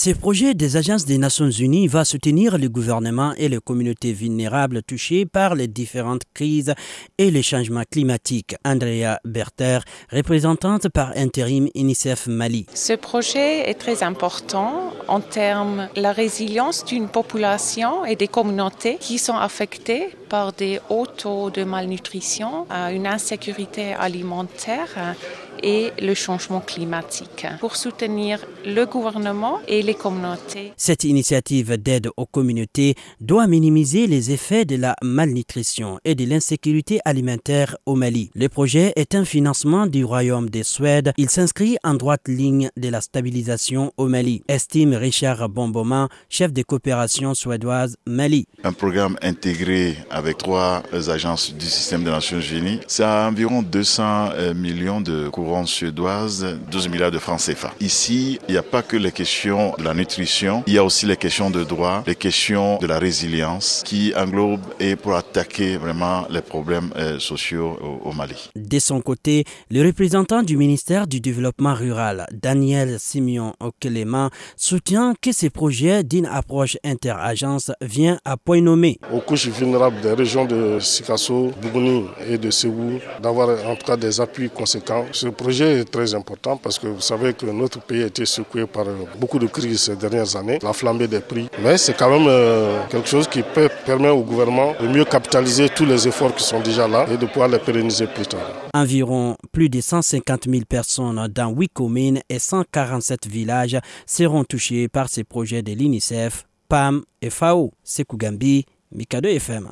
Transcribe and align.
Ce 0.00 0.10
projet 0.10 0.54
des 0.54 0.76
agences 0.76 1.06
des 1.06 1.18
Nations 1.18 1.50
Unies 1.50 1.88
va 1.88 2.04
soutenir 2.04 2.56
le 2.56 2.68
gouvernement 2.68 3.32
et 3.36 3.48
les 3.48 3.58
communautés 3.58 4.12
vulnérables 4.12 4.84
touchées 4.84 5.26
par 5.26 5.56
les 5.56 5.66
différentes 5.66 6.22
crises 6.34 6.72
et 7.18 7.32
les 7.32 7.42
changements 7.42 7.82
climatiques. 7.90 8.54
Andrea 8.64 9.18
Berter, 9.24 9.80
représentante 10.12 10.88
par 10.88 11.10
intérim 11.16 11.66
UNICEF 11.74 12.28
Mali. 12.28 12.66
Ce 12.74 12.92
projet 12.92 13.68
est 13.68 13.74
très 13.74 14.04
important 14.04 14.92
en 15.08 15.18
termes 15.20 15.88
de 15.96 16.00
la 16.00 16.12
résilience 16.12 16.84
d'une 16.84 17.08
population 17.08 18.04
et 18.04 18.14
des 18.14 18.28
communautés 18.28 18.98
qui 19.00 19.18
sont 19.18 19.36
affectées 19.36 20.10
par 20.28 20.52
des 20.52 20.80
hauts 20.88 21.06
taux 21.06 21.50
de 21.50 21.64
malnutrition, 21.64 22.66
une 22.70 23.06
insécurité 23.06 23.92
alimentaire 23.94 25.16
et 25.62 25.90
le 26.00 26.14
changement 26.14 26.60
climatique 26.60 27.46
pour 27.60 27.76
soutenir 27.76 28.44
le 28.64 28.84
gouvernement 28.84 29.58
et 29.66 29.82
les 29.82 29.94
communautés. 29.94 30.72
Cette 30.76 31.04
initiative 31.04 31.76
d'aide 31.76 32.10
aux 32.16 32.26
communautés 32.26 32.94
doit 33.20 33.46
minimiser 33.46 34.06
les 34.06 34.30
effets 34.30 34.64
de 34.64 34.76
la 34.76 34.94
malnutrition 35.02 35.98
et 36.04 36.14
de 36.14 36.24
l'insécurité 36.24 37.00
alimentaire 37.04 37.76
au 37.86 37.94
Mali. 37.94 38.30
Le 38.34 38.48
projet 38.48 38.92
est 38.96 39.14
un 39.14 39.24
financement 39.24 39.86
du 39.86 40.04
Royaume 40.04 40.50
de 40.50 40.62
Suède. 40.62 41.12
Il 41.16 41.30
s'inscrit 41.30 41.76
en 41.84 41.94
droite 41.94 42.28
ligne 42.28 42.70
de 42.76 42.88
la 42.88 43.00
stabilisation 43.00 43.92
au 43.96 44.06
Mali, 44.06 44.42
estime 44.48 44.94
Richard 44.94 45.48
Bomboma, 45.48 46.08
chef 46.28 46.52
de 46.52 46.62
coopération 46.62 47.34
suédoise 47.34 47.96
Mali. 48.06 48.46
Un 48.64 48.72
programme 48.72 49.16
intégré 49.22 49.96
avec 50.18 50.38
trois 50.38 50.82
agences 51.08 51.54
du 51.54 51.66
système 51.66 52.04
des 52.04 52.10
Nations 52.10 52.40
Unies, 52.40 52.80
c'est 52.86 53.04
environ 53.04 53.62
200 53.62 54.54
millions 54.54 55.00
de 55.00 55.28
courants 55.28 55.66
suédoise, 55.66 56.58
12 56.70 56.88
milliards 56.88 57.10
de 57.10 57.18
francs 57.18 57.40
CFA. 57.40 57.72
Ici, 57.80 58.38
il 58.48 58.52
n'y 58.52 58.58
a 58.58 58.62
pas 58.62 58.82
que 58.82 58.96
les 58.96 59.12
questions 59.12 59.74
de 59.78 59.84
la 59.84 59.94
nutrition, 59.94 60.62
il 60.66 60.74
y 60.74 60.78
a 60.78 60.84
aussi 60.84 61.06
les 61.06 61.16
questions 61.16 61.50
de 61.50 61.64
droit, 61.64 62.02
les 62.06 62.14
questions 62.14 62.78
de 62.78 62.86
la 62.86 62.98
résilience 62.98 63.82
qui 63.84 64.12
englobent 64.16 64.60
et 64.80 64.96
pour 64.96 65.14
attaquer 65.14 65.76
vraiment 65.76 66.26
les 66.30 66.40
problèmes 66.42 66.90
euh, 66.96 67.18
sociaux 67.18 67.78
au, 68.04 68.12
Mali. 68.12 68.50
De 68.56 68.78
son 68.78 69.00
côté, 69.00 69.44
le 69.70 69.84
représentant 69.84 70.42
du 70.42 70.56
ministère 70.56 71.06
du 71.06 71.20
Développement 71.20 71.74
rural, 71.74 72.26
Daniel 72.32 72.98
Simeon 72.98 73.54
Okelema, 73.60 74.30
soutient 74.56 75.14
que 75.20 75.32
ces 75.32 75.50
projets 75.50 76.02
d'une 76.02 76.26
approche 76.26 76.76
interagence 76.84 77.70
vient 77.80 78.18
à 78.24 78.36
point 78.36 78.60
nommé. 78.60 78.98
Aux 79.12 79.20
couches 79.20 79.48
vulnérables 79.48 80.07
des 80.08 80.14
régions 80.14 80.44
de 80.46 80.78
Sikasso, 80.80 81.52
Bougouni 81.60 82.06
et 82.28 82.38
de 82.38 82.50
Ségou, 82.50 82.98
d'avoir 83.22 83.48
en 83.66 83.76
tout 83.76 83.84
cas 83.86 83.96
des 83.96 84.20
appuis 84.20 84.48
conséquents. 84.48 85.04
Ce 85.12 85.26
projet 85.28 85.80
est 85.80 85.84
très 85.90 86.14
important 86.14 86.56
parce 86.56 86.78
que 86.78 86.86
vous 86.86 87.00
savez 87.00 87.34
que 87.34 87.44
notre 87.46 87.80
pays 87.80 88.02
a 88.02 88.06
été 88.06 88.24
secoué 88.24 88.66
par 88.66 88.86
beaucoup 89.20 89.38
de 89.38 89.46
crises 89.46 89.80
ces 89.82 89.96
dernières 89.96 90.34
années, 90.36 90.58
la 90.62 90.72
flambée 90.72 91.08
des 91.08 91.20
prix. 91.20 91.48
Mais 91.62 91.76
c'est 91.76 91.94
quand 91.96 92.10
même 92.10 92.26
euh, 92.26 92.80
quelque 92.88 93.08
chose 93.08 93.28
qui 93.28 93.42
peut 93.42 93.68
permettre 93.84 94.14
au 94.16 94.22
gouvernement 94.22 94.72
de 94.80 94.88
mieux 94.88 95.04
capitaliser 95.04 95.68
tous 95.68 95.84
les 95.84 96.08
efforts 96.08 96.34
qui 96.34 96.44
sont 96.44 96.60
déjà 96.60 96.88
là 96.88 97.06
et 97.12 97.16
de 97.18 97.26
pouvoir 97.26 97.48
les 97.48 97.58
pérenniser 97.58 98.06
plus 98.06 98.26
tard. 98.26 98.40
Environ 98.72 99.36
plus 99.52 99.68
de 99.68 99.80
150 99.80 100.44
000 100.48 100.62
personnes 100.68 101.28
dans 101.34 101.50
8 101.50 101.68
communes 101.68 102.20
et 102.30 102.38
147 102.38 103.26
villages 103.26 103.78
seront 104.06 104.44
touchés 104.44 104.88
par 104.88 105.08
ces 105.10 105.24
projets 105.24 105.62
de 105.62 105.72
l'UNICEF, 105.72 106.44
PAM 106.68 107.02
et 107.20 107.30
FAO. 107.30 107.72
Sekou 107.84 108.16
Gambi, 108.16 108.64
Mikado 108.92 109.28
FM. 109.28 109.68